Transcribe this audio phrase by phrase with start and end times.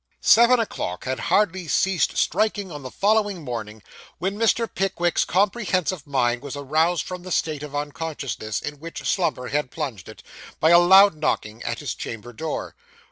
[0.19, 3.83] Seven o'clock had hardly ceased striking on the following morning,
[4.17, 4.67] when Mr.
[4.67, 10.09] Pickwick's comprehensive mind was aroused from the state of unconsciousness, in which slumber had plunged
[10.09, 10.23] it,
[10.59, 12.75] by a loud knocking at his chamber door.